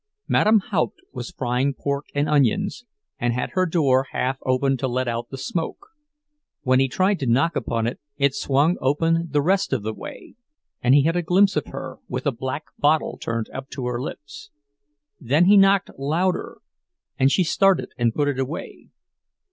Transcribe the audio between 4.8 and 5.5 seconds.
let out the